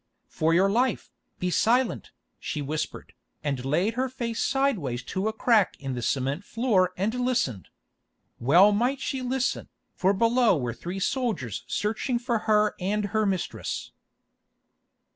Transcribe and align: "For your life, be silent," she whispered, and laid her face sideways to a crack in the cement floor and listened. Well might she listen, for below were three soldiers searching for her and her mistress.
"For 0.29 0.51
your 0.51 0.67
life, 0.67 1.11
be 1.37 1.51
silent," 1.51 2.09
she 2.39 2.59
whispered, 2.59 3.13
and 3.43 3.63
laid 3.63 3.93
her 3.93 4.09
face 4.09 4.43
sideways 4.43 5.03
to 5.03 5.27
a 5.27 5.31
crack 5.31 5.79
in 5.79 5.93
the 5.93 6.01
cement 6.01 6.43
floor 6.43 6.91
and 6.97 7.13
listened. 7.13 7.67
Well 8.39 8.71
might 8.71 8.99
she 8.99 9.21
listen, 9.21 9.69
for 9.93 10.11
below 10.13 10.57
were 10.57 10.73
three 10.73 10.99
soldiers 10.99 11.63
searching 11.67 12.17
for 12.17 12.39
her 12.49 12.73
and 12.79 13.05
her 13.13 13.27
mistress. 13.27 13.91